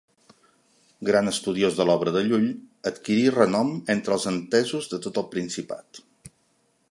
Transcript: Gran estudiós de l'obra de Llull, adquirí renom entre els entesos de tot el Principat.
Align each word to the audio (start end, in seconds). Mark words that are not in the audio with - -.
Gran 1.09 1.31
estudiós 1.31 1.75
de 1.79 1.85
l'obra 1.89 2.13
de 2.15 2.23
Llull, 2.29 2.47
adquirí 2.93 3.27
renom 3.35 3.69
entre 3.97 4.15
els 4.17 4.27
entesos 4.33 4.91
de 4.95 5.03
tot 5.07 5.21
el 5.23 5.29
Principat. 5.35 6.01